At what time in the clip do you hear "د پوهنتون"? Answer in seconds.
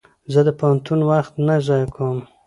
0.47-0.99